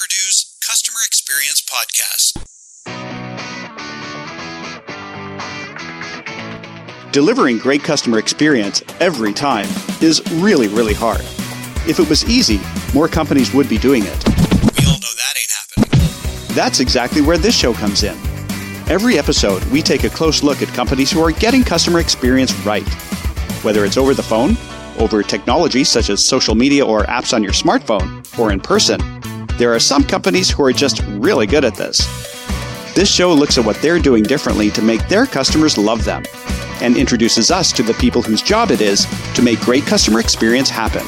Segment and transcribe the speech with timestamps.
[0.00, 2.42] Purdue's Customer Experience Podcast.
[7.12, 9.66] Delivering great customer experience every time
[10.00, 11.20] is really, really hard.
[11.86, 12.62] If it was easy,
[12.94, 14.24] more companies would be doing it.
[14.78, 16.54] We all know that ain't happening.
[16.54, 18.16] That's exactly where this show comes in.
[18.88, 22.88] Every episode, we take a close look at companies who are getting customer experience right.
[23.62, 24.56] Whether it's over the phone,
[24.98, 28.98] over technology such as social media or apps on your smartphone, or in person,
[29.60, 31.98] there are some companies who are just really good at this.
[32.94, 36.22] This show looks at what they're doing differently to make their customers love them
[36.80, 40.70] and introduces us to the people whose job it is to make great customer experience
[40.70, 41.06] happen.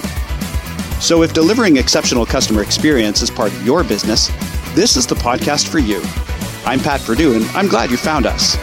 [1.00, 4.28] So, if delivering exceptional customer experience is part of your business,
[4.74, 6.02] this is the podcast for you.
[6.66, 8.56] I'm Pat Purdue, and I'm glad you found us.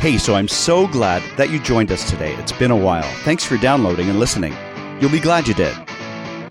[0.00, 2.34] Hey, so I'm so glad that you joined us today.
[2.36, 3.14] It's been a while.
[3.24, 4.56] Thanks for downloading and listening.
[5.02, 5.76] You'll be glad you did.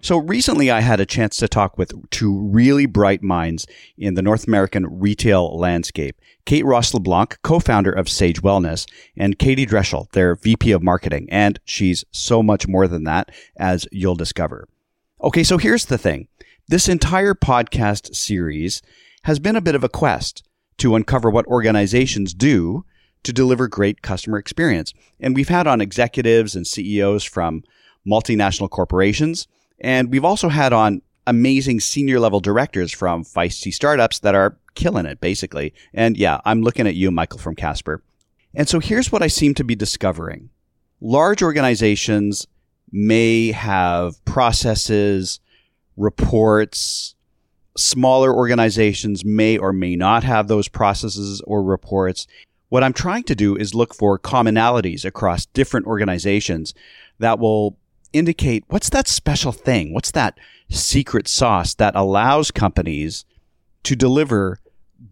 [0.05, 3.66] So recently I had a chance to talk with two really bright minds
[3.98, 6.22] in the North American retail landscape.
[6.45, 8.86] Kate Ross LeBlanc, co-founder of Saje Wellness,
[9.17, 11.28] and Katie Drechsel, their VP of marketing.
[11.31, 14.67] And she's so much more than that, as you'll discover.
[15.23, 16.28] Okay, so here's the thing.
[16.67, 18.84] This entire podcast series
[19.23, 20.47] has been a bit of a quest
[20.78, 22.86] to uncover what organizations do
[23.23, 24.94] to deliver great customer experience.
[25.19, 27.64] And we've had on executives and CEOs from
[28.08, 29.47] multinational corporations
[29.80, 35.06] and we've also had on amazing senior level directors from feisty startups that are killing
[35.06, 35.73] it, basically.
[35.94, 38.03] And yeah, I'm looking at you, Michael from Casper.
[38.53, 40.50] And so here's what I seem to be discovering.
[41.02, 42.48] Large organizations
[42.92, 45.40] may have processes,
[45.98, 47.16] reports.
[47.78, 52.26] Smaller organizations may or may not have those processes or reports.
[52.70, 56.73] What I'm trying to do is look for commonalities across different organizations
[57.20, 57.78] that will
[58.16, 59.94] indicate what's that special thing?
[59.94, 60.38] What's that
[60.69, 63.25] secret sauce that allows companies
[63.83, 64.59] to deliver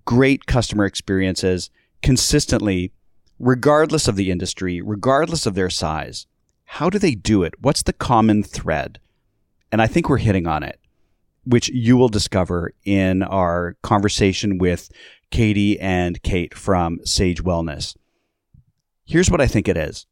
[0.06, 1.70] great customer experiences
[2.02, 2.92] consistently,
[3.40, 6.28] regardless of the industry, regardless of their size?
[6.66, 7.54] How do they do it?
[7.60, 9.00] What's the common thread?
[9.72, 10.80] And I think we're hitting on it,
[11.46, 14.90] which you will discover in our conversation with
[15.30, 17.96] Katie and Kate from Saje Wellness.
[19.06, 20.06] Here's what I think it is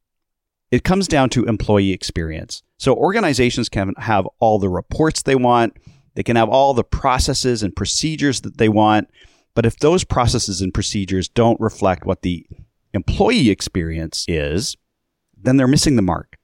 [0.72, 2.64] it comes down to employee experience.
[2.78, 5.78] So organizations can have all the reports they want,
[6.16, 9.10] they can have all the processes and procedures that they want,
[9.54, 12.48] but if those processes and procedures don't reflect what the
[12.94, 14.76] employee experience is,
[15.38, 16.38] then they're missing the mark.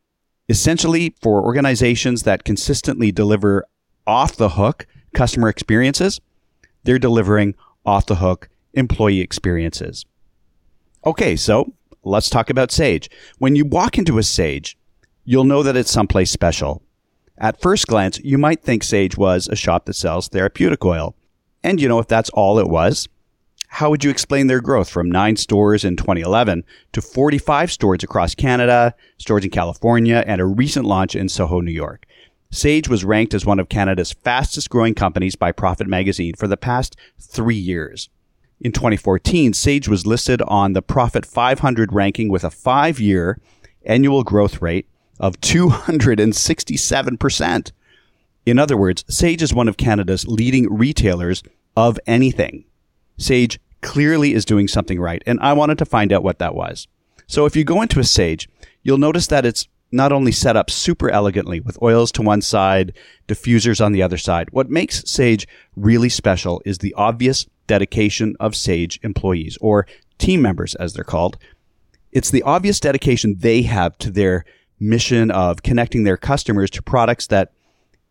[0.50, 3.66] Essentially, for organizations that consistently deliver
[4.06, 6.22] off the hook customer experiences,
[6.84, 7.56] they're delivering
[7.86, 10.06] off the hook employee experiences.
[11.06, 11.74] Okay, so
[12.08, 13.10] let's talk about Saje.
[13.38, 14.76] When you walk into a Saje,
[15.26, 16.82] you'll know that it's someplace special.
[17.38, 21.16] At first glance, you might think Saje was a shop that sells therapeutic oil.
[21.64, 23.08] And you know, if that's all it was,
[23.68, 26.64] how would you explain their growth from nine stores in 2011
[26.94, 31.72] to 45 stores across Canada, stores in California, and a recent launch in Soho, New
[31.72, 32.06] York?
[32.52, 36.56] Saje was ranked as one of Canada's fastest growing companies by Profit Magazine for the
[36.56, 38.10] past three years.
[38.60, 43.40] In 2014, Saje was listed on the Profit 500 ranking with a five year
[43.86, 44.88] annual growth rate
[45.20, 47.72] of 267%.
[48.48, 51.44] In other words, Saje is one of Canada's leading retailers
[51.76, 52.66] of anything.
[53.20, 56.88] Saje clearly is doing something right, and I wanted to find out what that was.
[57.28, 58.48] So if you go into a Saje,
[58.82, 62.94] you'll notice that it's not only set up super elegantly with oils to one side,
[63.28, 64.50] diffusers on the other side.
[64.52, 69.86] What makes Saje really special is the obvious dedication of Saje employees or
[70.18, 71.38] team members as they're called.
[72.12, 74.46] It's the obvious dedication they have to their
[74.80, 77.52] mission of connecting their customers to products that,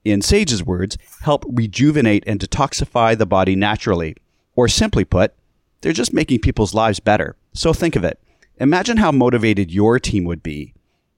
[0.05, 4.17] in Saje's words, help rejuvenate and detoxify the body naturally.
[4.55, 5.35] Or simply put,
[5.81, 7.37] they're just making people's lives better.
[7.53, 8.21] So think of it.
[8.59, 10.73] Imagine how motivated your team would be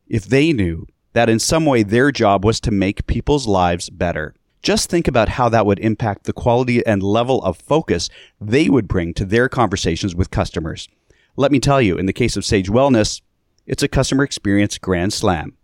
[0.09, 4.35] if they knew that in some way their job was to make people's lives better.
[4.63, 8.09] Just think about how that would impact the quality and level of focus
[8.41, 10.89] they would bring to their conversations with customers.
[11.37, 13.21] Let me tell you, in the case of Saje Wellness,
[13.67, 15.57] it's a customer experience grand slam.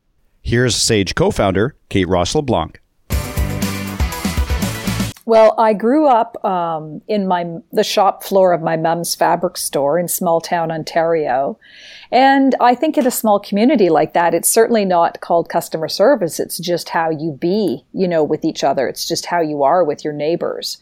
[0.43, 2.81] Here's Saje co founder Kate Ross LeBlanc.
[5.27, 9.99] Well, I grew up um, in my the shop floor of my mom's fabric store
[9.99, 11.59] in small town Ontario,
[12.13, 16.39] and I think in a small community like that, it's certainly not called customer service.
[16.39, 18.87] It's just how you be, you know, with each other.
[18.87, 20.79] It's just how you are with your neighbors.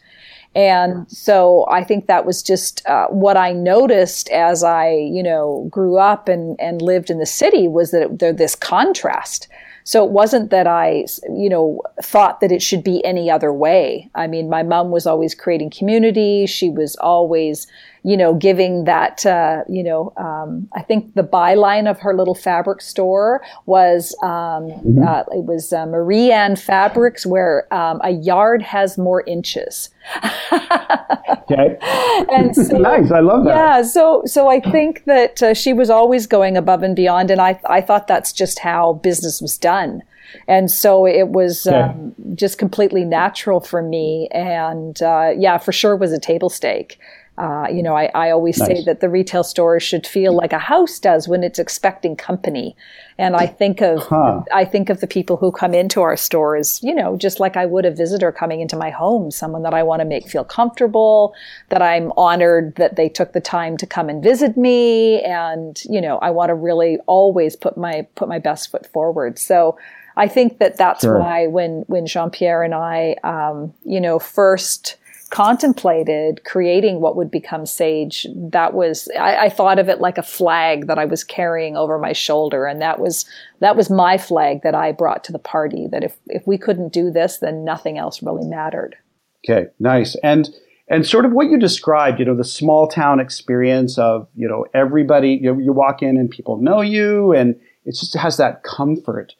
[0.55, 5.67] And so I think that was just uh, what I noticed as I, you know,
[5.71, 9.47] grew up and, and lived in the city was that it, there this contrast
[9.83, 14.09] So it wasn't that I, you know, thought that it should be any other way.
[14.15, 16.45] I mean, my mom was always creating community.
[16.45, 17.67] She was always,
[18.03, 22.35] you know, giving that, uh, you know, um, I think the byline of her little
[22.35, 25.03] fabric store was, um, mm-hmm.
[25.07, 29.89] uh, it was uh, Marie Anne Fabrics, where um, a yard has more inches.
[30.51, 31.77] okay.
[32.29, 33.09] And so, nice.
[33.09, 33.55] I love that.
[33.55, 33.81] Yeah.
[33.83, 37.59] So, so I think that uh, she was always going above and beyond, and I,
[37.65, 40.03] I thought that's just how business was done.
[40.47, 41.77] And so it was okay.
[41.77, 44.27] um, just completely natural for me.
[44.31, 46.99] And uh, yeah, for sure was a table stake.
[47.35, 48.67] Uh, you know, I, I always nice.
[48.67, 52.75] say that the retail store should feel like a house does when it's expecting company.
[53.17, 54.41] And I think of huh.
[54.53, 57.65] I think of the people who come into our stores, you know, just like I
[57.65, 61.33] would a visitor coming into my home, someone that I want to make feel comfortable,
[61.69, 66.01] that I'm honored that they took the time to come and visit me, and you
[66.01, 69.39] know, I want to really always put my put my best foot forward.
[69.39, 69.77] So.
[70.15, 71.17] I think that that's sure.
[71.17, 74.97] why when when Jean Pierre and I, um, you know, first
[75.33, 80.23] contemplated creating what would become Saje, that was I, I, thought of it like a
[80.23, 83.25] flag that I was carrying over my shoulder, and that was
[83.59, 85.87] that was my flag that I brought to the party.
[85.87, 88.95] That if if we couldn't do this, then nothing else really mattered.
[89.43, 90.49] Okay, nice, and
[90.87, 94.67] and sort of what you described, you know, the small town experience of you know
[94.75, 95.39] everybody.
[95.41, 99.33] You, know, you walk in and people know you, and it just has that comfort.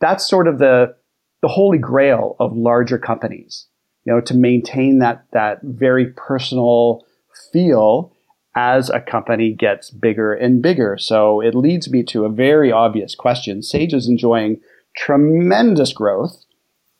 [0.00, 0.94] That's sort of the
[1.42, 3.66] the holy grail of larger companies
[4.04, 7.04] you know, to maintain that, that very personal
[7.52, 8.12] feel
[8.56, 10.96] as a company gets bigger and bigger.
[10.98, 13.60] So it leads me to a very obvious question.
[13.60, 14.60] Saje is enjoying
[14.96, 16.44] tremendous growth.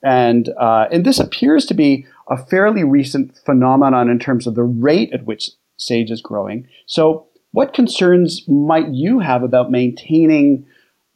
[0.03, 4.65] And, uh, and this appears to be a fairly recent phenomenon in terms of the
[4.65, 6.67] rate at which Saje is growing.
[6.87, 10.67] So what concerns might you have about maintaining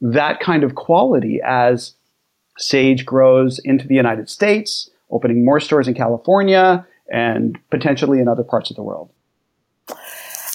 [0.01, 1.95] that kind of quality as
[2.61, 8.45] Saje grows into the United States, opening more stores in California and potentially in other
[8.45, 9.11] parts of the world?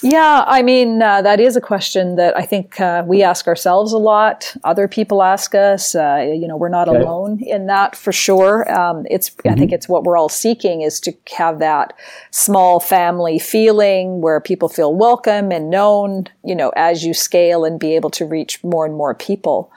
[0.04, 3.90] Yeah, I mean, uh, that is a question that I think uh, we ask ourselves
[3.90, 4.54] a lot.
[4.62, 5.94] Other people ask us.
[5.94, 7.00] Uh, you know, we're not okay.
[7.00, 8.70] alone in that for sure.
[8.70, 9.48] Um, it's, mm-hmm.
[9.48, 11.94] I think it's what we're all seeking is to have that
[12.30, 17.80] small family feeling where people feel welcome and known, you know, as you scale and
[17.80, 19.72] be able to reach more and more people.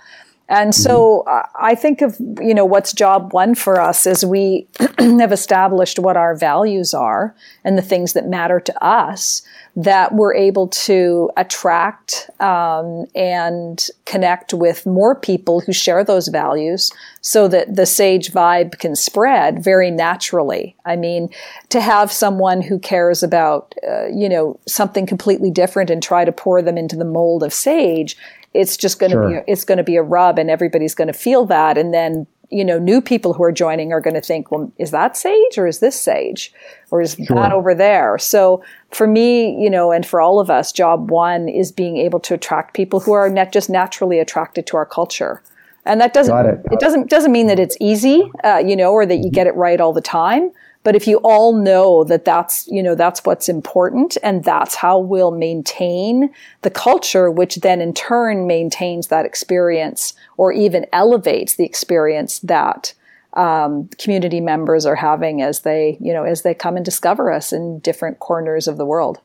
[0.49, 1.57] And so mm-hmm.
[1.59, 4.67] I think of, you know, what's job one for us is we
[4.99, 9.41] have established what our values are and the things that matter to us
[9.77, 16.91] that we're able to attract um, and connect with more people who share those values
[17.21, 20.75] so that the Saje vibe can spread very naturally.
[20.83, 21.29] I mean,
[21.69, 26.31] to have someone who cares about, uh, you know, something completely different and try to
[26.31, 28.15] pour them into the mold of Saje
[28.57, 29.41] it's just going to sure.
[29.41, 32.25] be it's going to be a rub and everybody's going to feel that and then
[32.49, 35.57] you know new people who are joining are going to think well is that Saje
[35.57, 36.49] or is this Saje
[36.89, 37.35] or is sure.
[37.35, 41.47] that over there so for me you know and for all of us job one
[41.47, 45.41] is being able to attract people who are not just naturally attracted to our culture
[45.85, 46.59] and that doesn't it.
[46.71, 46.79] it.
[46.79, 49.79] doesn't doesn't mean that it's easy uh, you know or that you get it right
[49.79, 50.51] all the time
[50.87, 54.97] but if you all know that that's, you know, that's what's important and that's how
[54.97, 61.65] we'll maintain the culture, which then in turn maintains that experience or even elevates the
[61.65, 62.93] experience that
[63.33, 67.51] um, community members are having as they, you know, as they come and discover us
[67.51, 69.19] in different corners of the world.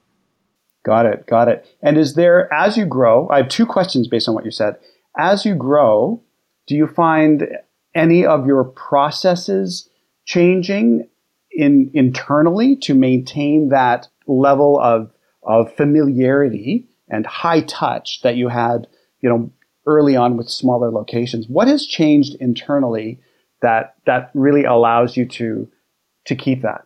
[0.85, 1.29] Got it.
[1.29, 1.65] Got it.
[1.81, 4.75] And is there, as you grow, I have two questions based on what you said.
[5.17, 6.25] As you grow,
[6.67, 7.47] do you find
[7.95, 9.89] any of your processes
[10.25, 11.07] changing
[11.55, 15.11] in internally to maintain that level of
[15.43, 18.87] of familiarity and high touch that you had,
[19.21, 19.53] you know,
[19.87, 21.47] early on with smaller locations.
[21.49, 23.21] What has changed internally
[23.61, 25.69] that that really allows you to
[26.27, 26.83] to keep that?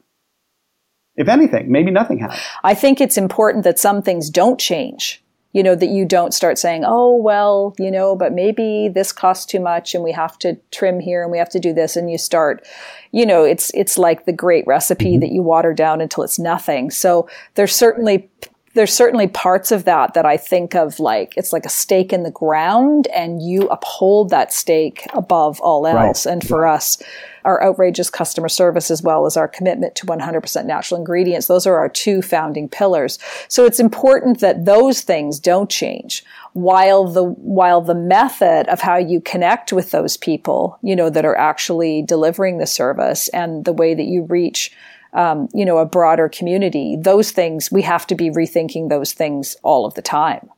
[1.15, 2.39] If anything, maybe nothing has.
[2.63, 5.23] I think it's important that some things don't change
[5.57, 9.47] you know, that you don't start saying, oh, well, you know, but maybe this costs
[9.47, 11.97] too much and we have to trim here and we have to do this.
[11.97, 12.63] And you start,
[13.11, 15.21] you know, it's, it's like the great recipe mm-hmm.
[15.21, 16.91] that you water down until it's nothing.
[16.91, 18.29] So there's certainly
[18.76, 22.25] there's certainly parts of that that I think of like it's like a stake in
[22.25, 26.26] the ground and you uphold that stake above all else.
[26.26, 26.33] Right.
[26.33, 27.02] And for us,
[27.47, 31.76] our outrageous customer service as well as our commitment to 100% natural ingredients, those are
[31.76, 33.18] our two founding pillars.
[33.49, 38.97] So it's important that those things don't change while the while the method of how
[38.99, 43.73] you connect with those people, you know, that are actually delivering the service and the
[43.73, 44.73] way that you reach
[45.17, 49.57] um, you know, a broader community, those things, we have to be rethinking those things
[49.63, 50.49] all of the time.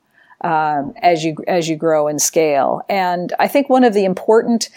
[0.41, 2.81] um, as you as you grow and scale.
[2.89, 4.69] And I think one of the important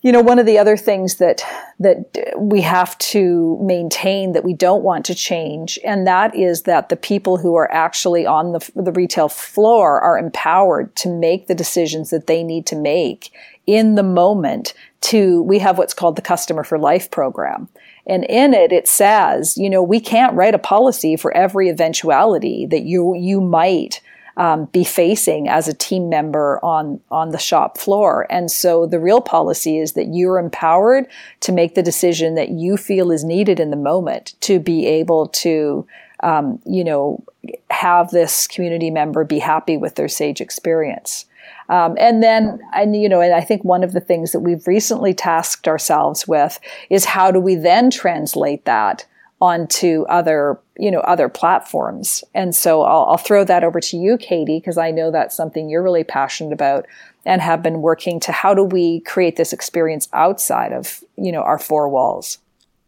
[0.00, 1.42] you know, one of the other things that
[1.80, 6.88] that we have to maintain that we don't want to change, and that is that
[6.88, 11.54] the people who are actually on the, the retail floor are empowered to make the
[11.54, 13.32] decisions that they need to make
[13.66, 14.72] in the moment.
[15.00, 17.68] To we have what's called the Customer for Life program,
[18.08, 22.66] and in it it says, you know, we can't write a policy for every eventuality
[22.66, 24.00] that you you might
[24.38, 28.26] um, be facing as a team member on on the shop floor.
[28.30, 31.06] And so the real policy is that you're empowered
[31.40, 35.26] to make the decision that you feel is needed in the moment to be able
[35.28, 35.86] to,
[36.20, 37.22] um, you know,
[37.70, 41.26] have this community member be happy with their Saje experience.
[41.68, 44.66] Um, and then, and you know, and I think one of the things that we've
[44.66, 46.58] recently tasked ourselves with
[46.90, 49.06] is how do we then translate that
[49.40, 52.24] onto other you know other platforms?
[52.34, 55.68] And so I'll, I'll throw that over to you katie because i know that's something
[55.68, 56.86] you're really passionate about
[57.24, 61.42] and have been working to how do we create this experience outside of you know
[61.42, 62.38] our four walls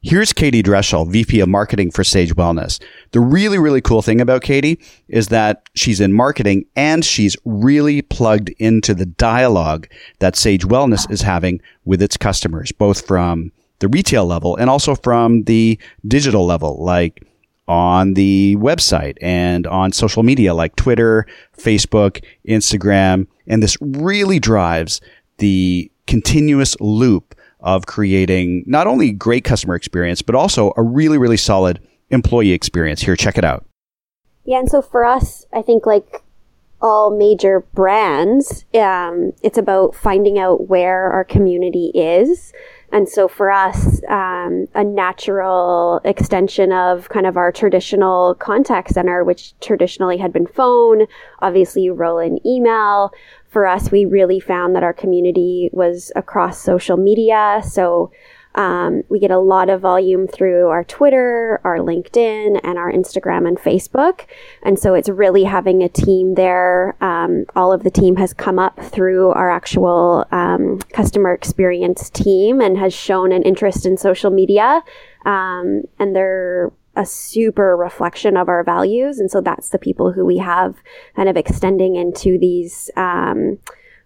[0.03, 2.81] Here's Katie Drechsel, VP of Marketing for Saje Wellness.
[3.11, 8.01] The really, really cool thing about Katie is that she's in marketing and she's really
[8.01, 9.89] plugged into the dialogue
[10.21, 14.95] that Saje Wellness is having with its customers, both from the retail level and also
[14.95, 15.79] from the
[16.09, 17.23] digital level, like
[17.69, 21.27] on the website and on social media like Twitter,
[21.59, 23.27] Facebook, Instagram.
[23.47, 25.03] And this really drives
[25.37, 31.37] the continuous loop of creating not only great customer experience, but also a really, really
[31.37, 33.03] solid employee experience.
[33.03, 33.65] Here, check it out.
[34.45, 34.59] Yeah.
[34.59, 36.23] And so for us, I think like
[36.81, 42.53] all major brands, um, it's about finding out where our community is
[42.93, 49.23] and so for us, um, a natural extension of kind of our traditional contact center,
[49.23, 51.07] which traditionally had been phone,
[51.41, 53.13] obviously you roll in email.
[53.49, 57.63] For us, we really found that our community was across social media.
[57.69, 58.11] So
[58.55, 63.47] um, we get a lot of volume through our Twitter, our LinkedIn, and our Instagram
[63.47, 64.27] and Facebook.
[64.63, 66.97] And so it's really having a team there.
[67.01, 72.61] Um, all of the team has come up through our actual um, customer experience team
[72.61, 74.83] and has shown an interest in social media.
[75.25, 79.21] Um, and they're a super reflection of our values.
[79.21, 80.77] And so that's the people who we have
[81.15, 83.59] kind of extending into these um,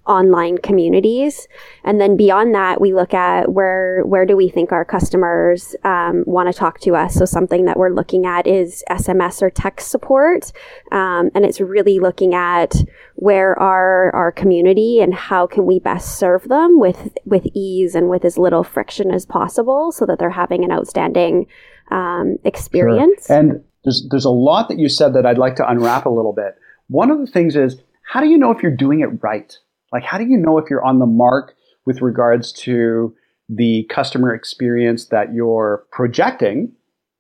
[0.06, 1.48] online communities.
[1.82, 6.24] And then beyond that, we look at where where do we think our customers um,
[6.26, 7.14] want to talk to us.
[7.14, 10.52] So something that we're looking at is SMS or text support,
[10.92, 12.74] um, and it's really looking at
[13.16, 18.08] where are our community and how can we best serve them with with ease and
[18.08, 21.46] with as little friction as possible, so that they're having an outstanding
[21.90, 23.26] um, experience.
[23.26, 23.38] Sure.
[23.38, 26.32] And there's there's a lot that you said that I'd like to unwrap a little
[26.32, 26.56] bit.
[26.88, 29.56] One of the things is how do you know if you're doing it right?
[29.94, 31.54] Like, how do you know if you're on the mark
[31.86, 33.14] with regards to
[33.48, 36.72] the customer experience that you're projecting,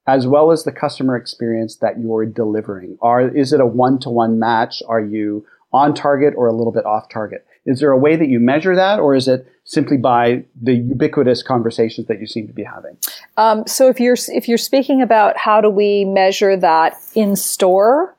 [0.08, 2.98] as well as the customer experience that you're delivering?
[3.00, 4.82] Are, is it a one to one match?
[4.88, 7.46] Are you on target or a little bit off target?
[7.64, 11.44] Is there a way that you measure that, or is it simply by the ubiquitous
[11.44, 12.96] conversations that you seem to be having?
[13.36, 18.13] Um, so, if you're if you're speaking about how do we measure that in store,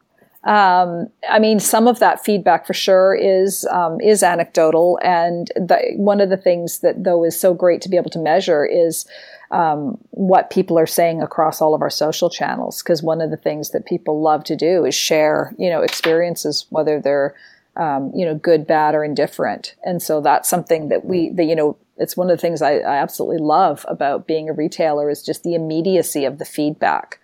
[0.46, 5.94] um, I mean, some of that feedback for sure is um, is anecdotal, and the,
[5.96, 9.08] one of the things that though is so great to be able to measure is
[9.50, 12.84] um, what people are saying across all of our social channels.
[12.84, 16.68] Because one of the things that people love to do is share, you know, experiences,
[16.70, 17.34] whether they're
[17.76, 21.56] um, you know good, bad, or indifferent, and so that's something that we, that you
[21.56, 25.24] know, it's one of the things I, I absolutely love about being a retailer is
[25.24, 27.20] just the immediacy of the feedback.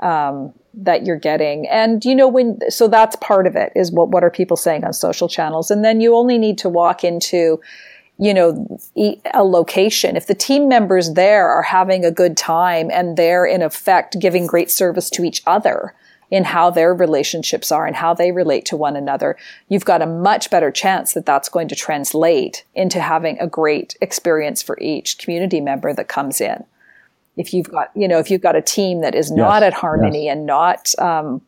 [0.00, 1.66] Um, that you're getting.
[1.68, 4.84] And you know, when, so that's part of it is what, what are people saying
[4.84, 5.70] on social channels?
[5.70, 7.60] And then you only need to walk into,
[8.18, 8.78] you know,
[9.34, 10.16] a location.
[10.16, 14.46] If the team members there are having a good time and they're in effect giving
[14.46, 15.94] great service to each other
[16.30, 19.36] in how their relationships are and how they relate to one another,
[19.68, 23.96] you've got a much better chance that that's going to translate into having a great
[24.00, 26.64] experience for each community member that comes in
[27.40, 29.72] if you've got you know if you've got a team that is not yes, at
[29.72, 30.32] harmony yes.
[30.32, 31.40] and not um,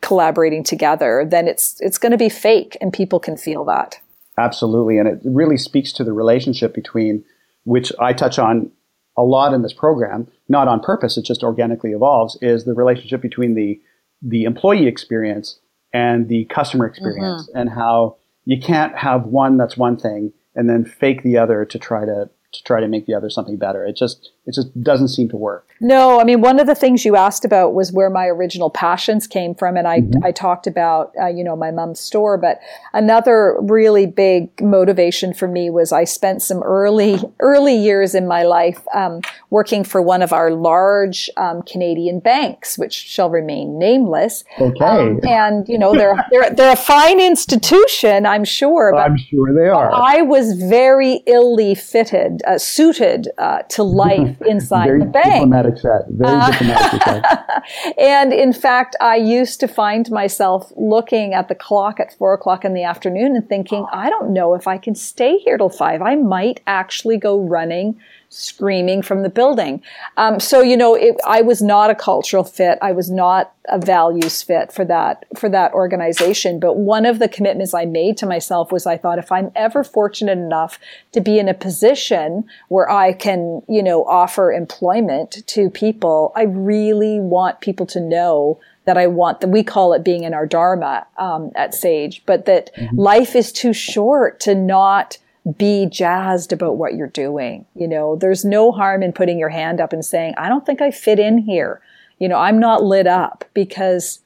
[0.00, 4.00] collaborating together then it's it's going to be fake and people can feel that
[4.38, 7.24] absolutely and it really speaks to the relationship between
[7.64, 8.70] which i touch on
[9.16, 13.20] a lot in this program not on purpose it just organically evolves is the relationship
[13.20, 13.80] between the
[14.22, 15.58] the employee experience
[15.92, 17.58] and the customer experience mm-hmm.
[17.58, 21.78] and how you can't have one that's one thing and then fake the other to
[21.78, 25.08] try to to try to make the other something better it just it just doesn't
[25.08, 25.68] seem to work.
[25.82, 29.26] No, I mean, one of the things you asked about was where my original passions
[29.26, 29.76] came from.
[29.76, 30.24] And I, mm-hmm.
[30.24, 32.36] I talked about, uh, you know, my mom's store.
[32.36, 32.60] But
[32.92, 38.42] another really big motivation for me was I spent some early, early years in my
[38.42, 44.44] life um, working for one of our large um, Canadian banks, which shall remain nameless.
[44.58, 44.84] Okay.
[44.84, 48.92] Um, and, you know, they're, they're, they're a fine institution, I'm sure.
[48.92, 49.90] But I'm sure they are.
[49.92, 55.34] I was very illy fitted, uh, suited uh, to life inside Very the bank.
[55.34, 56.02] Diplomatic set.
[56.08, 57.98] Very uh, diplomatic set.
[57.98, 62.64] and in fact, I used to find myself looking at the clock at four o'clock
[62.64, 66.02] in the afternoon and thinking, I don't know if I can stay here till five.
[66.02, 69.82] I might actually go running screaming from the building.
[70.16, 72.78] Um, so you know, it, I was not a cultural fit.
[72.80, 76.60] I was not a values fit for that for that organization.
[76.60, 79.84] But one of the commitments I made to myself was I thought if I'm ever
[79.84, 80.78] fortunate enough
[81.12, 86.44] to be in a position where I can, you know, offer employment to people, I
[86.44, 90.46] really want people to know that I want that we call it being in our
[90.46, 92.98] dharma um, at Saje, but that mm-hmm.
[92.98, 95.18] life is too short to not
[95.56, 97.66] be jazzed about what you're doing.
[97.74, 100.80] You know, there's no harm in putting your hand up and saying, I don't think
[100.80, 101.80] I fit in here.
[102.18, 104.20] You know, I'm not lit up because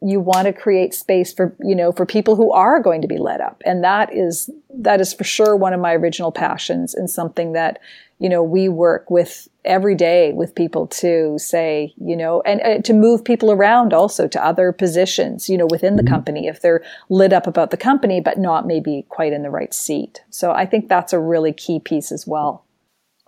[0.00, 3.18] you want to create space for, you know, for people who are going to be
[3.18, 3.62] lit up.
[3.64, 7.80] And that is, that is for sure one of my original passions and something that,
[8.18, 12.82] you know, we work with every day with people to say, you know, and uh,
[12.82, 16.14] to move people around also to other positions, you know, within the mm-hmm.
[16.14, 19.72] company if they're lit up about the company, but not maybe quite in the right
[19.72, 20.22] seat.
[20.30, 22.64] So I think that's a really key piece as well.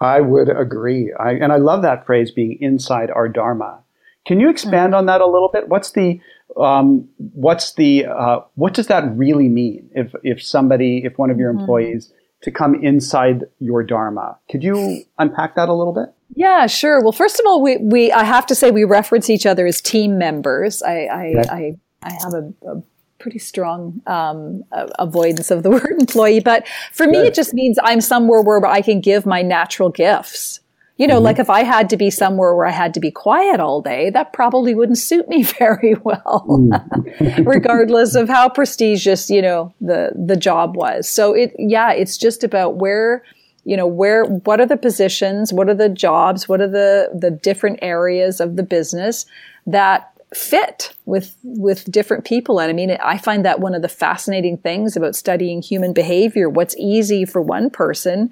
[0.01, 1.13] I would agree.
[1.19, 3.81] I, and I love that phrase being inside our Dharma.
[4.27, 4.95] Can you expand mm-hmm.
[4.95, 5.69] on that a little bit?
[5.69, 6.21] What's the,
[6.57, 9.91] um, what's the, uh, what does that really mean?
[9.95, 11.61] If, if somebody, if one of your mm-hmm.
[11.61, 14.39] employees to come inside your Dharma.
[14.51, 16.13] Could you unpack that a little bit?
[16.35, 17.03] Yeah, sure.
[17.03, 19.81] Well, first of all, we, we I have to say we reference each other as
[19.81, 20.83] team members.
[20.83, 21.49] I I, okay.
[21.51, 22.83] I, I, have a, a
[23.19, 24.65] pretty strong um,
[24.99, 28.81] avoidance of the word employee, but for me, it just means I'm somewhere where I
[28.81, 30.60] can give my natural gifts.
[31.01, 31.25] You know, mm-hmm.
[31.25, 34.11] like if I had to be somewhere where I had to be quiet all day,
[34.11, 37.47] that probably wouldn't suit me very well, mm.
[37.47, 41.09] regardless of how prestigious, you know, the, the job was.
[41.09, 43.25] So it, yeah, it's just about where,
[43.65, 45.55] you know, where, what are the positions?
[45.55, 46.51] What are the jobs?
[46.51, 49.25] What are the, the different areas of the business
[49.67, 53.89] that fit with with different people and i mean i find that one of the
[53.89, 58.31] fascinating things about studying human behavior what's easy for one person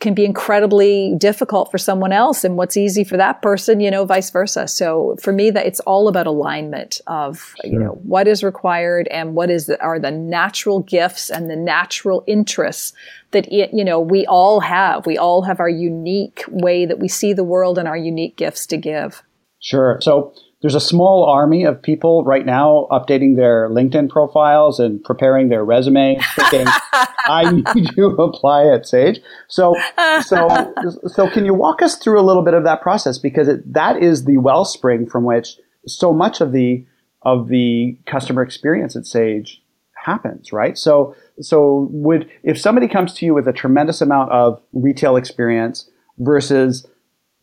[0.00, 4.04] can be incredibly difficult for someone else and what's easy for that person, you know,
[4.04, 4.68] vice versa.
[4.68, 7.72] So for me that it's all about alignment of, sure.
[7.72, 11.56] you know, what is required and what is the, are the natural gifts and the
[11.56, 12.92] natural interests
[13.30, 15.06] that it, you know, we all have.
[15.06, 18.66] We all have our unique way that we see the world and our unique gifts
[18.66, 19.22] to give.
[19.60, 19.98] Sure.
[20.02, 25.50] So there's a small army of people right now updating their LinkedIn profiles and preparing
[25.50, 26.66] their resumes, thinking,
[27.26, 29.76] "I need to apply at Saje." So,
[30.22, 30.72] so,
[31.06, 34.02] so, can you walk us through a little bit of that process because it, that
[34.02, 36.86] is the wellspring from which so much of the
[37.20, 39.58] of the customer experience at Saje
[39.92, 40.78] happens, right?
[40.78, 45.90] So, so would if somebody comes to you with a tremendous amount of retail experience
[46.16, 46.86] versus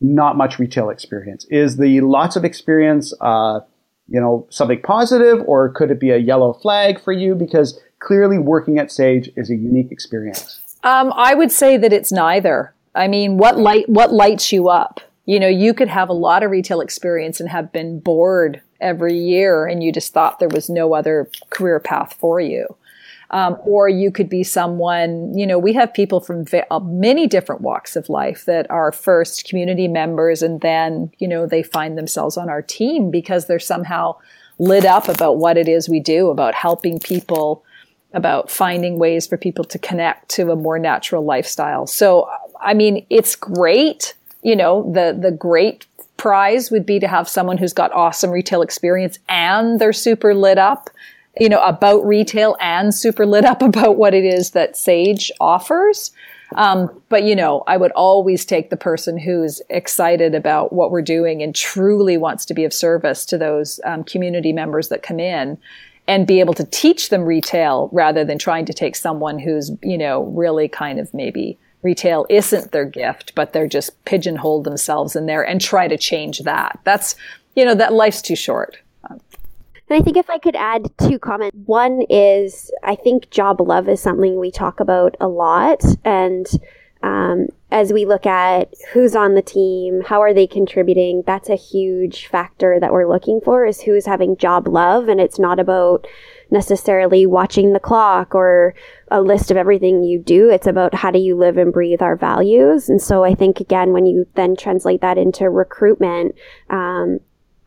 [0.02, 1.46] not much retail experience.
[1.50, 3.60] Is the lots of experience, uh,
[4.08, 7.34] you know, something positive, or could it be a yellow flag for you?
[7.34, 10.60] Because clearly, working at Saje is a unique experience.
[10.84, 12.74] Um, I would say that it's neither.
[12.94, 15.00] I mean, what light what lights you up?
[15.24, 19.16] You know, you could have a lot of retail experience and have been bored every
[19.16, 22.76] year, and you just thought there was no other career path for you.
[23.32, 27.26] Um, or you could be someone, you know, we have people from v- uh, many
[27.26, 31.96] different walks of life that are first community members and then, you know, they find
[31.96, 34.14] themselves on our team because they're somehow
[34.58, 37.64] lit up about what it is we do, about helping people,
[38.12, 41.86] about finding ways for people to connect to a more natural lifestyle.
[41.86, 42.28] So,
[42.60, 44.14] I mean, it's great.
[44.42, 45.86] You know, the, the great
[46.18, 50.58] prize would be to have someone who's got awesome retail experience and they're super lit
[50.58, 50.90] up
[51.38, 56.10] you know, about retail and super lit up about what it is that Saje offers.
[56.56, 61.02] Um, but you know, I would always take the person who's excited about what we're
[61.02, 65.18] doing and truly wants to be of service to those um, community members that come
[65.18, 65.56] in
[66.08, 69.96] and be able to teach them retail rather than trying to take someone who's, you
[69.96, 75.26] know, really kind of maybe retail isn't their gift, but they're just pigeonholed themselves in
[75.26, 76.78] there and try to change that.
[76.84, 77.14] That's,
[77.54, 78.78] you know, that life's too short.
[79.92, 83.90] And I think if I could add two comments, one is I think job love
[83.90, 85.84] is something we talk about a lot.
[86.02, 86.46] And
[87.02, 91.56] um, as we look at who's on the team, how are they contributing, that's a
[91.56, 95.10] huge factor that we're looking for is who's having job love.
[95.10, 96.06] And it's not about
[96.50, 98.74] necessarily watching the clock or
[99.10, 100.48] a list of everything you do.
[100.48, 102.88] It's about how do you live and breathe our values.
[102.88, 106.34] And so I think, again, when you then translate that into recruitment,
[106.70, 107.18] um,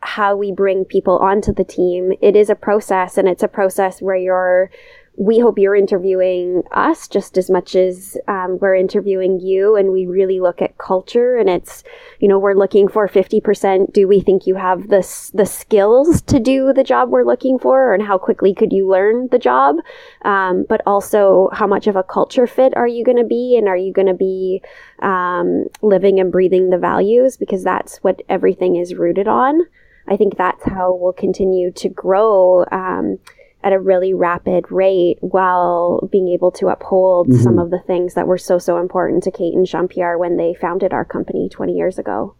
[0.06, 4.00] how we bring people onto the team, it is a process and it's a process
[4.00, 4.70] where you're
[5.18, 9.74] we hope you're interviewing us just as much as um, we're interviewing you.
[9.74, 11.82] And we really look at culture and it's,
[12.20, 13.92] you know, we're looking for 50%.
[13.94, 14.98] Do we think you have the,
[15.32, 17.94] the skills to do the job we're looking for?
[17.94, 19.76] And how quickly could you learn the job?
[20.22, 23.56] Um, but also how much of a culture fit are you going to be?
[23.56, 24.62] And are you going to be
[25.00, 27.38] um, living and breathing the values?
[27.38, 29.62] Because that's what everything is rooted on.
[30.08, 33.18] I think that's how we'll continue to grow um,
[33.62, 37.42] at a really rapid rate while being able to uphold mm-hmm.
[37.42, 40.36] some of the things that were so, so important to Kate and Jean Pierre when
[40.36, 42.34] they founded our company 20 years ago.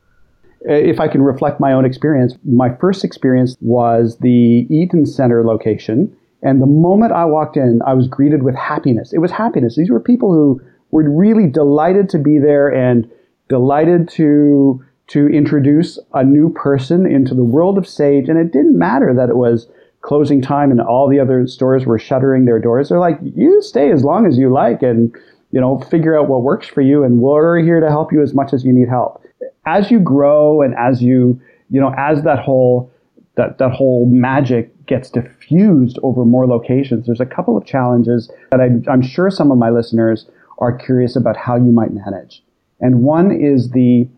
[0.69, 5.45] Uh, if I can reflect my own experience, my first experience was the Eaton Center
[5.45, 6.17] location.
[6.43, 9.13] And the moment I walked in, I was greeted with happiness.
[9.13, 9.75] It was happiness.
[9.77, 10.61] These were people who
[10.93, 13.11] were really delighted to be there and
[13.49, 18.29] delighted to to introduce a new person into the world of Saje.
[18.29, 19.69] And it didn't matter that it was
[20.03, 22.89] closing time and all the other stores were shuttering their doors.
[22.89, 25.15] They're like, you stay as long as you like and,
[25.51, 27.03] you know, figure out what works for you.
[27.03, 29.23] And we're here to help you as much as you need help.
[29.65, 31.41] As you grow and as you,
[31.71, 32.93] you know, as that whole,
[33.37, 38.61] that, that whole magic gets diffused over more locations, there's a couple of challenges that
[38.61, 42.43] I, I'm sure some of my listeners are curious about how you might manage.
[42.81, 44.09] And one is the,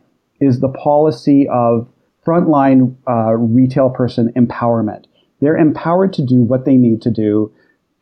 [0.41, 1.89] is the policy of
[2.27, 5.05] frontline uh, retail person empowerment
[5.41, 7.53] they're empowered to do what they need to do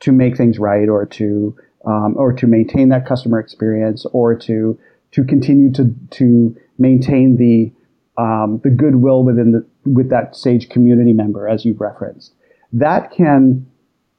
[0.00, 4.78] to make things right or to um, or to maintain that customer experience or to
[5.12, 7.72] to continue to to maintain the
[8.20, 12.34] um, the goodwill within the with that Saje community member as you've referenced.
[12.72, 13.66] That can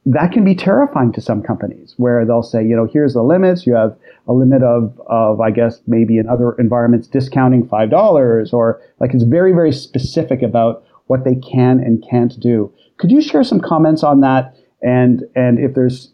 [0.09, 3.67] that can be terrifying to some companies where they'll say, you know, here's the limits.
[3.67, 8.81] You have a limit of, of I guess, maybe in other environments, discounting $5 or
[9.01, 12.71] like it's very, very specific about what they can and can't do.
[12.97, 14.55] Could you share some comments on that?
[14.81, 16.13] And, and if there's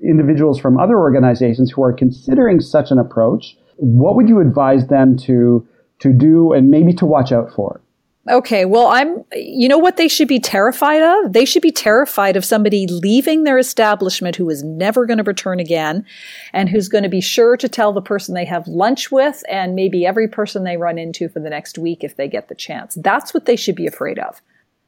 [0.00, 5.18] individuals from other organizations who are considering such an approach, what would you advise them
[5.18, 5.66] to,
[5.98, 7.81] to do and maybe to watch out for?
[8.30, 11.32] Okay, well, I'm, you know what they should be terrified of?
[11.32, 15.58] They should be terrified of somebody leaving their establishment who is never going to return
[15.58, 16.06] again
[16.52, 19.74] and who's going to be sure to tell the person they have lunch with and
[19.74, 22.96] maybe every person they run into for the next week if they get the chance.
[23.02, 24.40] That's what they should be afraid of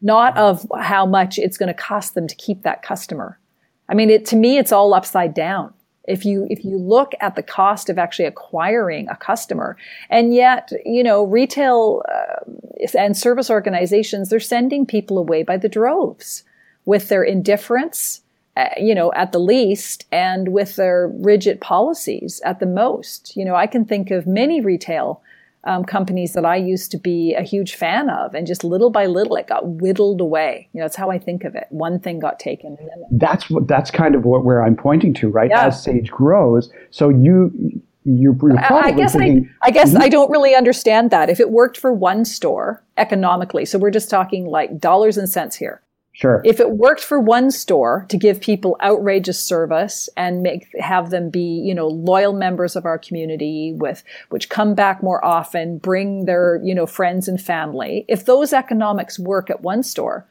[0.04, 3.40] not of how much it's going to cost them to keep that customer.
[3.88, 5.72] I mean, it, to me, it's all upside down.
[6.06, 9.76] If you, if you look at the cost of actually acquiring a customer,
[10.10, 12.50] and yet, you know, retail uh,
[12.98, 16.44] and service organizations, they're sending people away by the droves
[16.84, 18.20] with their indifference,
[18.56, 23.36] uh, you know, at the least, and with their rigid policies at the most.
[23.36, 25.22] You know, I can think of many retail
[25.64, 29.06] um, companies that I used to be a huge fan of, and just little by
[29.06, 30.68] little it got whittled away.
[30.72, 31.66] You know, that's how I think of it.
[31.70, 32.76] One thing got taken.
[33.10, 35.50] that's what that's kind of what where I'm pointing to, right?
[35.50, 35.66] Yeah.
[35.66, 39.94] As Saje grows, so you you're, you're I guess thinking, I, I guess.
[39.94, 41.30] I don't really understand that.
[41.30, 45.56] If it worked for one store economically, so we're just talking like dollars and cents
[45.56, 45.80] here.
[46.14, 46.40] Sure.
[46.44, 51.28] If it worked for one store to give people outrageous service and make have them
[51.28, 56.26] be, you know, loyal members of our community with which come back more often, bring
[56.26, 58.04] their, you know, friends and family.
[58.06, 60.24] If those economics work at one store,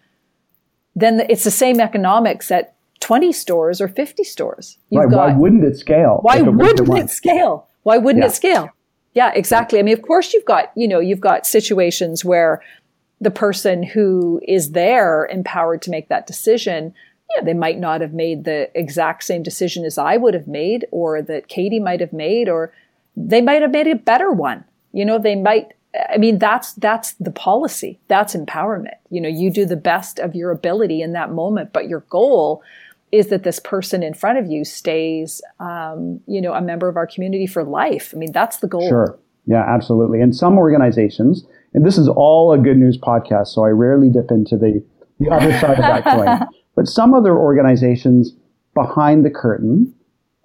[0.95, 4.77] then it's the same economics at 20 stores or 50 stores.
[4.89, 5.11] You've right.
[5.11, 6.19] Got, why wouldn't it scale?
[6.21, 7.67] Why wouldn't it scale?
[7.83, 8.29] Why wouldn't yeah.
[8.29, 8.69] it scale?
[9.13, 9.79] Yeah, exactly.
[9.79, 12.61] I mean, of course you've got, you know, you've got situations where
[13.21, 16.93] the person who is there empowered to make that decision,
[17.35, 20.85] yeah, they might not have made the exact same decision as I would have made,
[20.91, 22.71] or that Katie might have made, or
[23.15, 24.63] they might have made a better one.
[24.91, 25.73] You know, they might.
[26.11, 27.99] I mean, that's that's the policy.
[28.07, 28.97] That's empowerment.
[29.09, 32.63] You know, you do the best of your ability in that moment, but your goal
[33.11, 36.97] is that this person in front of you stays, um, you know, a member of
[36.97, 38.11] our community for life.
[38.13, 38.89] I mean, that's the goal.
[38.89, 39.19] Sure.
[39.45, 40.19] Yeah, absolutely.
[40.19, 44.29] And some organizations, and this is all a good news podcast, so I rarely dip
[44.31, 44.83] into the,
[45.19, 46.47] the other side of that coin.
[46.75, 48.33] But some other organizations
[48.73, 49.93] behind the curtain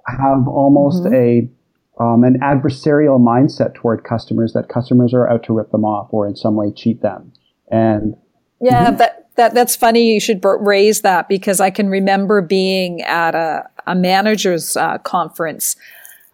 [0.06, 1.14] have almost mm-hmm.
[1.14, 6.08] a um, an adversarial mindset toward customers that customers are out to rip them off
[6.12, 7.32] or in some way cheat them.
[7.72, 8.16] And
[8.60, 8.96] yeah, mm-hmm.
[8.98, 10.12] that that that's funny.
[10.12, 15.76] You should raise that because I can remember being at a a managers uh, conference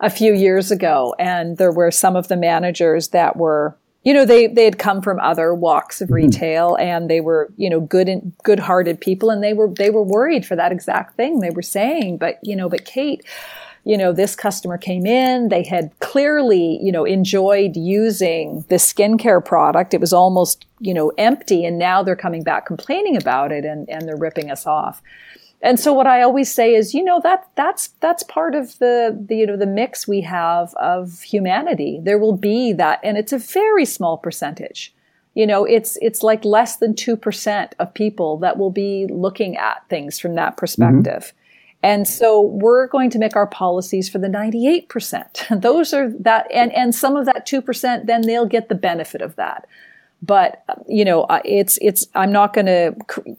[0.00, 4.24] a few years ago, and there were some of the managers that were you know
[4.24, 6.14] they they had come from other walks of mm-hmm.
[6.14, 9.90] retail and they were you know good and good hearted people and they were they
[9.90, 12.18] were worried for that exact thing they were saying.
[12.18, 13.24] But you know but Kate
[13.84, 19.44] you know this customer came in they had clearly you know enjoyed using the skincare
[19.44, 19.94] product.
[19.94, 23.88] It was almost you know empty and now they're coming back complaining about it and
[23.88, 25.02] and they're ripping us off
[25.64, 29.18] and so what I always say is, you know, that that's that's part of the,
[29.28, 32.00] the you know the mix we have of humanity.
[32.02, 34.94] There will be that, and it's a very small percentage.
[35.34, 39.56] You know, it's it's like less than two percent of people that will be looking
[39.56, 41.32] at things from that perspective.
[41.32, 41.38] Mm-hmm.
[41.82, 45.60] And so we're going to make our policies for the 98%.
[45.60, 49.36] Those are that, and, and some of that 2%, then they'll get the benefit of
[49.36, 49.66] that
[50.24, 52.94] but you know it's it's i'm not going to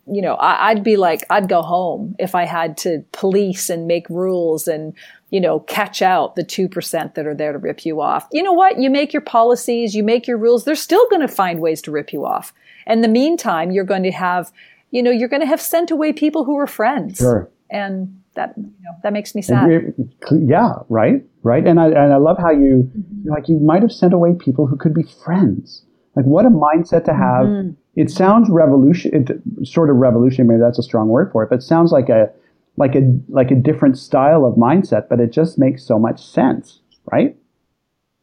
[0.08, 3.88] you know I, would be like i'd go home if i had to police and
[3.88, 4.94] make rules and
[5.30, 8.28] you know catch out the 2% that are there to rip you off.
[8.32, 8.80] You know what?
[8.80, 11.92] You make your policies you make your rules they're still going to find ways to
[11.92, 12.54] rip you off.
[12.86, 14.52] And in the meantime you're going to have
[14.92, 17.18] you know you're going to have sent away people who were friends.
[17.18, 17.50] Sure.
[17.70, 19.94] and that you know that makes me sad.
[20.32, 21.66] yeah right right?
[21.66, 23.30] And i and i love how you mm-hmm.
[23.30, 25.85] like you might have sent away people who could be friends
[26.16, 27.46] like what a mindset to have.
[27.46, 27.72] Mm-hmm.
[27.96, 30.58] It sounds revolution, it, sort of revolutionary.
[30.58, 32.30] Maybe that's a strong word for it, but it sounds like a
[32.78, 35.08] like a like a different style of mindset.
[35.10, 36.80] But it just makes so much sense,
[37.12, 37.36] right?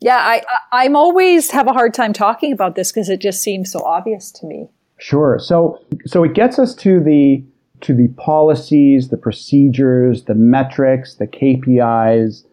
[0.00, 3.70] Yeah, I I'm always have a hard time talking about this because it just seems
[3.70, 4.68] so obvious to me.
[4.98, 5.38] Sure.
[5.38, 7.44] So so it gets us to the
[7.82, 12.44] to the policies, the procedures, the metrics, the KPIs,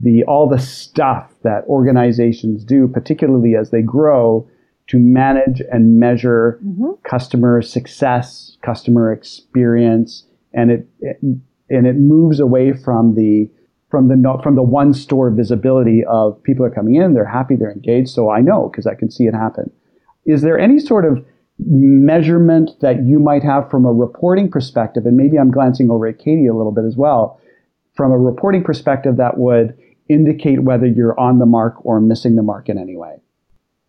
[0.00, 4.48] the all the stuff that organizations do, particularly as they grow
[4.88, 6.92] to manage and measure mm-hmm.
[7.02, 11.18] customer success, customer experience, and it, it,
[11.68, 13.50] and it moves away from the
[13.90, 17.72] from the from the one store visibility of people are coming in, they're happy, they're
[17.72, 18.10] engaged.
[18.10, 19.70] So I know because I can see it happen.
[20.24, 21.24] Is there any sort of
[21.58, 25.06] measurement that you might have from a reporting perspective?
[25.06, 27.40] And maybe I'm glancing over at Katie a little bit as well.
[27.94, 29.76] From a reporting perspective, that would
[30.08, 33.16] indicate whether you're on the mark or missing the mark in any way.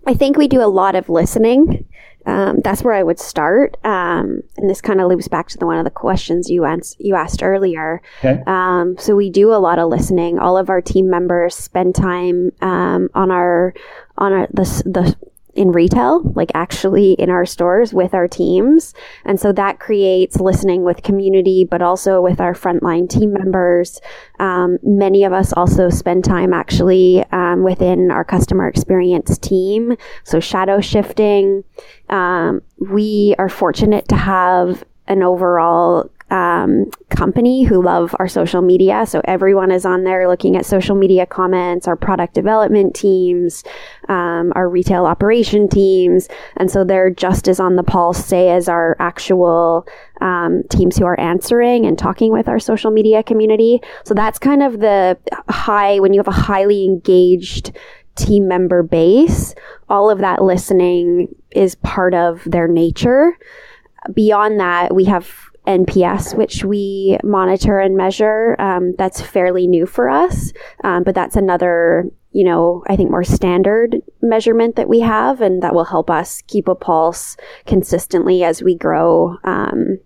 [0.07, 1.85] I think we do a lot of listening.
[2.25, 3.77] Um, that's where I would start.
[3.83, 6.95] Um, and this kind of loops back to the one of the questions you, ans-
[6.99, 8.01] you asked earlier.
[8.19, 8.41] Okay.
[8.47, 10.39] Um, so we do a lot of listening.
[10.39, 13.73] All of our team members spend time um, on our
[14.17, 15.15] on our the the
[15.57, 18.93] in retail, like actually in our stores with our teams.
[19.25, 23.99] And so that creates listening with community, but also with our frontline team members.
[24.39, 29.97] Um, many of us also spend time actually um, within our customer experience team.
[30.23, 31.63] So shadow shifting.
[32.09, 39.05] Um, we are fortunate to have an overall um, company who love our social media.
[39.05, 43.63] So everyone is on there looking at social media comments, our product development teams,
[44.09, 46.27] um, our retail operation teams.
[46.57, 49.87] And so they're just as on the pulse, say, as our actual
[50.19, 53.81] um, teams who are answering and talking with our social media community.
[54.03, 55.17] So that's kind of the
[55.49, 57.71] high, when you have a highly engaged
[58.15, 59.55] team member base,
[59.89, 63.37] all of that listening is part of their nature.
[64.13, 68.55] Beyond that, we have NPS, which we monitor and measure.
[68.59, 70.53] Um, that's fairly new for us,
[70.83, 75.61] um, but that's another, you know, I think more standard measurement that we have, and
[75.61, 79.99] that will help us keep a pulse consistently as we grow um,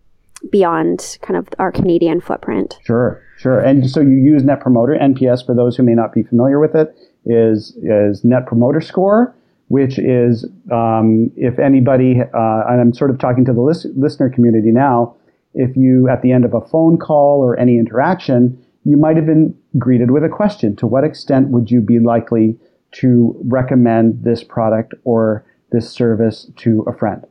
[0.51, 2.79] beyond kind of our Canadian footprint.
[2.83, 3.59] Sure, sure.
[3.59, 6.75] And so you use Net Promoter NPS for those who may not be familiar with
[6.75, 9.35] it is is Net Promoter Score
[9.71, 14.29] which is um, if anybody, uh, and I'm sort of talking to the list, listener
[14.29, 15.15] community now,
[15.53, 19.25] if you, at the end of a phone call or any interaction, you might have
[19.25, 20.75] been greeted with a question.
[20.77, 22.57] To what extent would you be likely
[22.93, 27.25] to recommend this product or this service to a friend?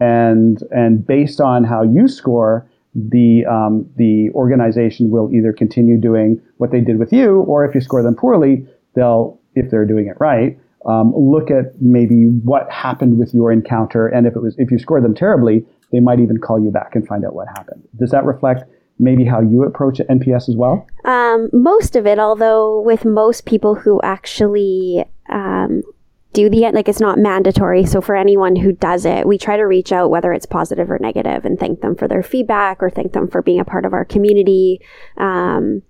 [0.00, 6.40] And, and based on how you score, the, um, the organization will either continue doing
[6.56, 10.06] what they did with you, or if you score them poorly, they'll, if they're doing
[10.06, 14.06] it right, um, look at maybe what happened with your encounter.
[14.06, 16.94] And if it was, if you scored them terribly, they might even call you back
[16.94, 17.86] and find out what happened.
[17.98, 18.64] Does that reflect
[18.98, 20.86] maybe how you approach NPS as well?
[21.04, 25.82] Um, most of it, although with most people who actually um,
[26.32, 27.84] do the like it's not mandatory.
[27.86, 30.98] So for anyone who does it, we try to reach out whether it's positive or
[30.98, 33.92] negative and thank them for their feedback or thank them for being a part of
[33.92, 34.80] our community.
[35.16, 35.82] Um,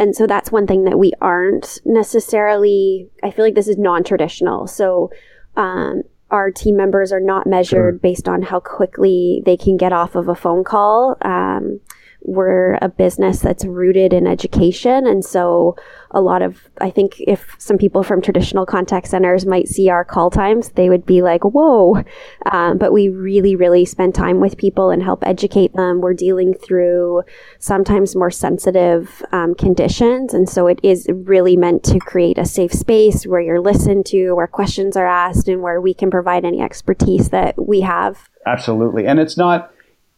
[0.00, 3.10] and so that's one thing that we aren't necessarily.
[3.22, 4.66] I feel like this is non-traditional.
[4.66, 5.10] So
[5.56, 8.00] um, our team members are not measured sure.
[8.00, 11.18] based on how quickly they can get off of a phone call.
[11.20, 11.80] Um,
[12.22, 15.06] we're a business that's rooted in education.
[15.06, 15.76] And so
[16.10, 20.04] a lot of, I think if some people from traditional contact centers might see our
[20.04, 22.02] call times, they would be like, whoa.
[22.50, 26.00] Um, but we really, really spend time with people and help educate them.
[26.00, 27.22] We're dealing through
[27.58, 30.34] sometimes more sensitive um, conditions.
[30.34, 34.32] And so it is really meant to create a safe space where you're listened to,
[34.32, 38.28] where questions are asked, and where we can provide any expertise that we have.
[38.46, 39.06] Absolutely.
[39.06, 39.72] And it's not,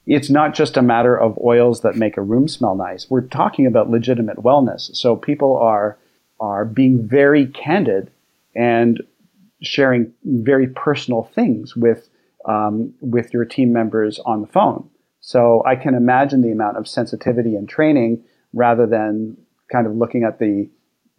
[0.06, 3.08] it's not just a matter of oils that make a room smell nice.
[3.08, 4.94] We're talking about legitimate wellness.
[4.96, 5.98] So people are
[6.40, 8.10] are being very candid
[8.54, 9.00] and
[9.62, 12.08] sharing very personal things with
[12.46, 14.90] um, with your team members on the phone.
[15.20, 19.36] So I can imagine the amount of sensitivity and training rather than
[19.70, 20.68] kind of looking at the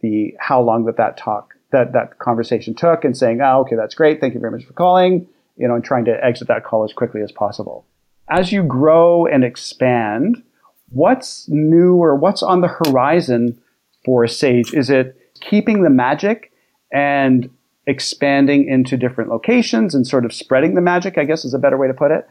[0.00, 3.94] the how long that that talk that that conversation took and saying, oh, okay, that's
[3.94, 4.20] great.
[4.20, 5.26] Thank you very much for calling.
[5.56, 7.86] You know, and trying to exit that call as quickly as possible
[8.28, 10.42] as you grow and expand,
[10.90, 13.60] what's new or what's on the horizon
[14.04, 14.72] for Saje?
[14.74, 16.52] Is it keeping the magic
[16.92, 17.50] and
[17.86, 21.76] expanding into different locations and sort of spreading the magic, I guess is a better
[21.76, 22.26] way to put it?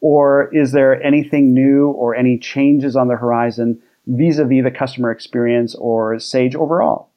[0.00, 5.74] Or is there anything new or any changes on the horizon vis-a-vis the customer experience
[5.74, 7.10] or Saje overall?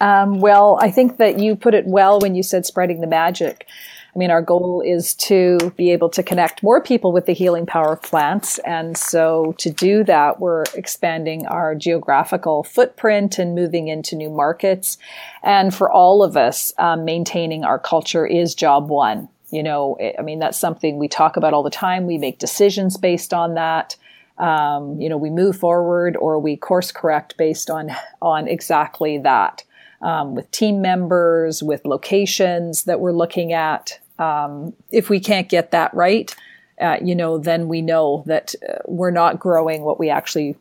[0.00, 3.66] Um, well, I think that you put it well when you said spreading the magic.
[4.14, 7.66] I mean, our goal is to be able to connect more people with the healing
[7.66, 8.58] power of plants.
[8.60, 14.98] And so to do that, we're expanding our geographical footprint and moving into new markets.
[15.42, 19.28] And for all of us, um, maintaining our culture is job one.
[19.50, 22.06] You know, I mean, that's something we talk about all the time.
[22.06, 23.96] We make decisions based on that.
[24.38, 27.90] Um, you know, we move forward or we course correct based on,
[28.22, 29.64] on exactly that.
[30.00, 35.72] Um, with team members, with locations that we're looking at, um, if we can't get
[35.72, 36.34] that right,
[36.80, 40.56] uh, you know, then we know that uh, we're not growing what we actually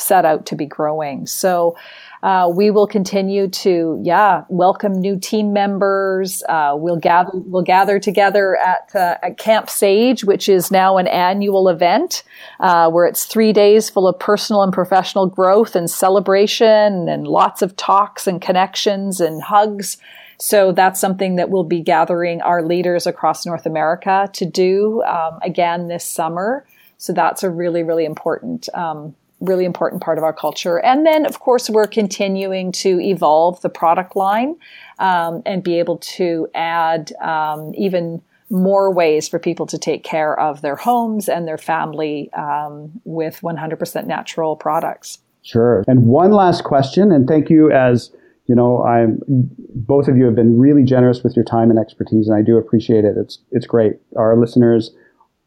[0.00, 1.26] set out to be growing.
[1.26, 1.76] So
[2.22, 6.42] uh, we will continue to, yeah, welcome new team members.
[6.48, 11.06] Uh, we'll gather, we'll gather together at, uh, at Camp Saje, which is now an
[11.06, 12.24] annual event
[12.58, 17.62] uh, where it's three days full of personal and professional growth and celebration and lots
[17.62, 19.96] of talks and connections and hugs.
[20.40, 25.38] So that's something that we'll be gathering our leaders across North America to do um,
[25.42, 26.64] again this summer.
[26.96, 30.78] So that's a really, really important, um, really important part of our culture.
[30.78, 34.56] And then, of course, we're continuing to evolve the product line
[34.98, 40.38] um, and be able to add um, even more ways for people to take care
[40.38, 45.18] of their homes and their family um, with 100% natural products.
[45.42, 45.84] Sure.
[45.86, 48.10] And one last question, and thank you as
[48.48, 52.28] you know, I'm both of you have been really generous with your time and expertise,
[52.28, 53.14] and I do appreciate it.
[53.18, 53.96] It's it's great.
[54.16, 54.90] Our listeners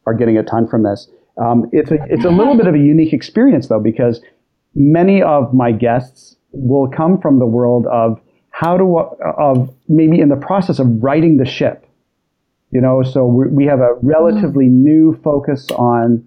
[0.06, 1.10] are getting a ton from this.
[1.38, 4.22] Um, it's a it's a little bit of a unique experience though, because
[4.76, 8.98] many of my guests will come from the world of how to
[9.40, 11.86] of maybe in the process of righting the ship.
[12.72, 14.84] You know, so we have a relatively mm.
[14.84, 16.26] new focus on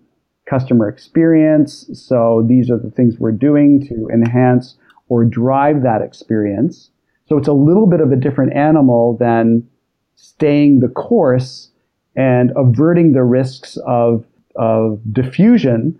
[0.48, 1.88] customer experience.
[1.94, 4.76] So these are the things we're doing to enhance
[5.08, 6.90] or drive that experience.
[7.26, 9.66] So it's a little bit of a different animal than
[10.16, 11.70] staying the course
[12.14, 14.24] and averting the risks of,
[14.56, 15.98] of diffusion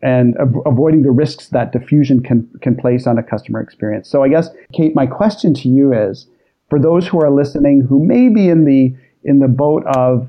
[0.00, 4.08] and av- avoiding the risks that diffusion can, can place on a customer experience.
[4.08, 6.28] So I guess, Kate, my question to you is,
[6.70, 10.28] for those who are listening who may be in the, in the boat of,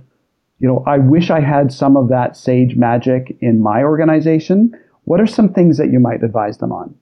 [0.59, 4.71] you know, I wish I had some of that Saje magic in my organization,
[5.03, 6.95] what are some things that you might advise them on?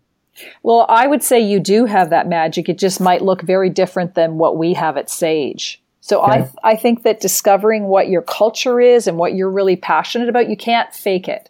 [0.61, 2.69] Well, I would say you do have that magic.
[2.69, 5.77] It just might look very different than what we have at Saje.
[6.01, 6.31] So okay.
[6.31, 10.29] I, th- I think that discovering what your culture is and what you're really passionate
[10.29, 11.49] about, you can't fake it.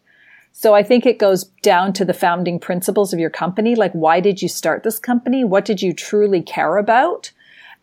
[0.52, 3.76] So I think it goes down to the founding principles of your company.
[3.76, 5.44] Like, why did you start this company?
[5.44, 7.32] What did you truly care about?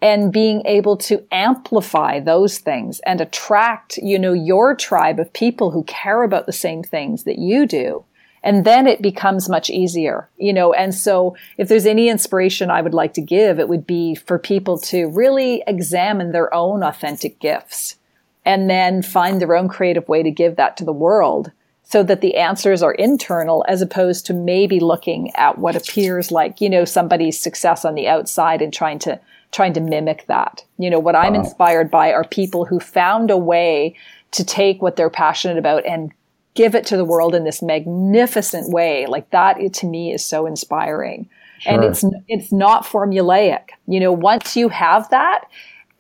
[0.03, 5.71] And being able to amplify those things and attract, you know, your tribe of people
[5.71, 8.05] who care about the same things that you do
[8.45, 10.75] and then it becomes much easier, you know.
[10.75, 14.39] And so if there's any inspiration I would like to give, it would be for
[14.39, 17.97] people to really examine their own authentic gifts
[18.45, 21.51] and then find their own creative way to give that to the world
[21.85, 26.61] so that the answers are internal as opposed to maybe looking at what appears like,
[26.61, 29.19] you know, somebody's success on the outside and trying to
[29.53, 30.65] trying to mimic that.
[30.79, 31.45] You know, what I'm uh-huh.
[31.45, 33.97] inspired by are people who found a way
[34.33, 36.13] to take what they're passionate about and
[36.55, 39.07] give it to the world in this magnificent way.
[39.07, 41.29] Like that it, to me is so inspiring.
[41.59, 41.73] Sure.
[41.73, 43.71] And it's, it's not formulaic.
[43.87, 45.45] You know, once you have that,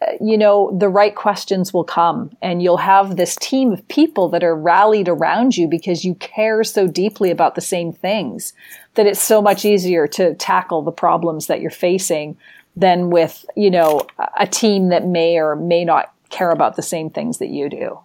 [0.02, 4.28] uh, you know, the right questions will come and you'll have this team of people
[4.28, 8.52] that are rallied around you because you care so deeply about the same things
[8.94, 12.36] that it's so much easier to tackle the problems that you're facing
[12.76, 14.00] than with, you know,
[14.38, 17.98] a team that may or may not care about the same things that you do.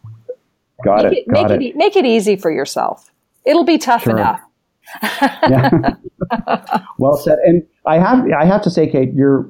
[0.84, 1.18] Got make it.
[1.18, 1.62] it got make it.
[1.64, 1.76] it.
[1.76, 3.12] make it easy for yourself.
[3.46, 4.18] It'll be tough sure.
[4.18, 4.42] enough.
[6.98, 7.38] well said.
[7.46, 9.50] And I have I have to say, Kate, you're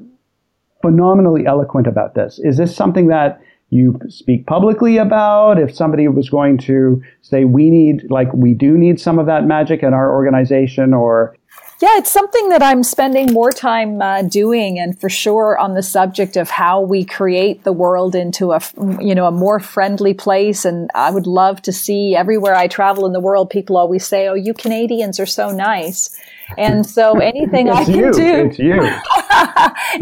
[0.81, 2.39] phenomenally eloquent about this.
[2.39, 5.59] Is this something that you speak publicly about?
[5.59, 9.45] If somebody was going to say, we need, like, we do need some of that
[9.45, 11.35] magic in our organization, or
[11.81, 15.83] yeah, it's something that I'm spending more time uh, doing, and for sure on the
[15.83, 18.59] subject of how we create the world into a
[18.99, 20.65] you know a more friendly place.
[20.65, 24.27] And I would love to see everywhere I travel in the world, people always say,
[24.27, 26.19] "Oh, you Canadians are so nice."
[26.57, 28.11] And so anything I can you.
[28.11, 28.49] do,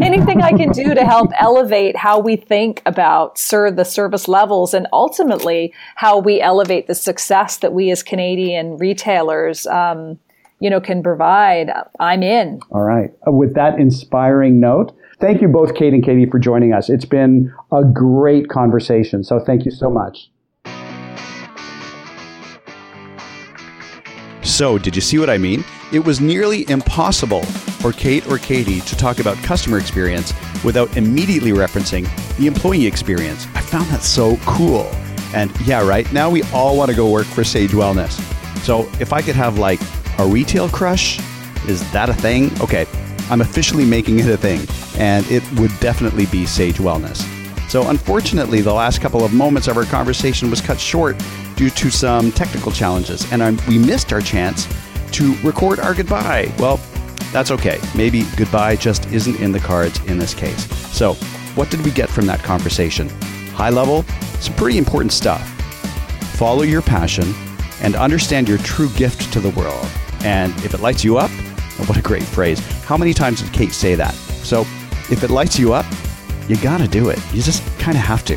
[0.00, 4.74] anything I can do to help elevate how we think about sir, the service levels
[4.74, 10.18] and ultimately how we elevate the success that we as Canadian retailers um,
[10.60, 12.60] you know, can provide, I'm in.
[12.70, 13.10] All right.
[13.26, 16.88] Uh, with that inspiring note, thank you both, Kate and Katie, for joining us.
[16.88, 19.22] It's been a great conversation.
[19.22, 20.30] So thank you so much.
[24.42, 25.62] So, did you see what I mean?
[25.92, 30.32] It was nearly impossible for Kate or Katie to talk about customer experience
[30.64, 33.46] without immediately referencing the employee experience.
[33.54, 34.90] I found that so cool.
[35.32, 38.18] And yeah, right, now we all want to go work for Saje Wellness.
[38.64, 39.78] So, if I could have like
[40.18, 41.18] a retail crush?
[41.68, 42.50] Is that a thing?
[42.60, 42.86] Okay,
[43.30, 44.66] I'm officially making it a thing,
[44.98, 47.24] and it would definitely be Saje Wellness.
[47.70, 51.16] So, unfortunately, the last couple of moments of our conversation was cut short
[51.54, 54.66] due to some technical challenges, and I'm, we missed our chance
[55.12, 56.52] to record our goodbye.
[56.58, 56.80] Well,
[57.32, 57.78] that's okay.
[57.94, 60.64] Maybe goodbye just isn't in the cards in this case.
[60.96, 61.14] So,
[61.54, 63.08] what did we get from that conversation?
[63.50, 64.04] High level,
[64.40, 65.46] some pretty important stuff.
[66.36, 67.34] Follow your passion
[67.82, 69.86] and understand your true gift to the world.
[70.24, 71.30] And if it lights you up,
[71.86, 72.58] what a great phrase.
[72.84, 74.14] How many times did Kate say that?
[74.14, 74.62] So
[75.10, 75.86] if it lights you up,
[76.48, 77.18] you got to do it.
[77.32, 78.36] You just kind of have to.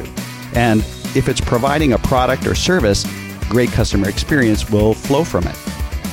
[0.53, 0.81] And
[1.15, 3.05] if it's providing a product or service,
[3.49, 5.55] great customer experience will flow from it.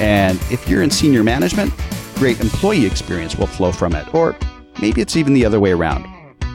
[0.01, 1.73] And if you're in senior management,
[2.17, 4.13] great employee experience will flow from it.
[4.15, 4.37] Or
[4.81, 6.07] maybe it's even the other way around.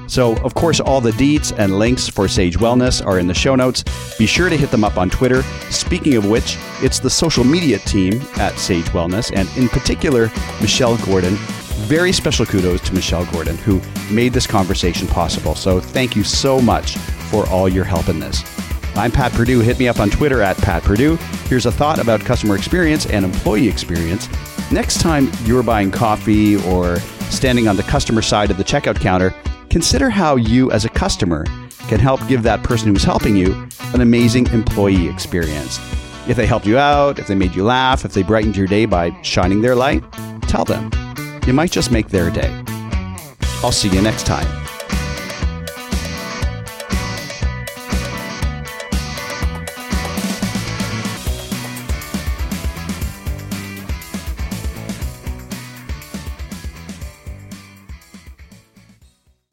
[0.07, 3.55] So, of course, all the deets and links for Saje Wellness are in the show
[3.55, 3.83] notes.
[4.17, 5.41] Be sure to hit them up on Twitter.
[5.71, 10.31] Speaking of which, it's the social media team at Saje Wellness, and in particular,
[10.61, 11.35] Michelle Gordon.
[11.87, 13.81] Very special kudos to Michelle Gordon, who
[14.13, 15.55] made this conversation possible.
[15.55, 18.43] So, thank you so much for all your help in this.
[18.95, 19.61] I'm Pat Purdue.
[19.61, 21.15] Hit me up on Twitter at Pat Purdue.
[21.47, 24.29] Here's a thought about customer experience and employee experience.
[24.71, 26.99] Next time you're buying coffee or
[27.31, 29.33] standing on the customer side of the checkout counter,
[29.69, 31.45] consider how you, as a customer,
[31.87, 35.79] can help give that person who's helping you an amazing employee experience.
[36.27, 38.85] If they helped you out, if they made you laugh, if they brightened your day
[38.85, 40.03] by shining their light,
[40.43, 40.89] tell them.
[41.45, 42.63] You might just make their day.
[43.63, 44.62] I'll see you next time.